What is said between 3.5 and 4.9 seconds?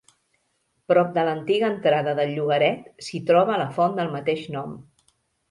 la font del mateix nom.